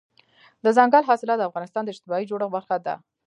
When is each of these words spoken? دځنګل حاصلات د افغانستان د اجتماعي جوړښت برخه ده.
دځنګل 0.63 1.03
حاصلات 1.09 1.37
د 1.39 1.43
افغانستان 1.49 1.83
د 1.83 1.89
اجتماعي 1.93 2.25
جوړښت 2.29 2.53
برخه 2.55 2.75
ده. 2.85 2.95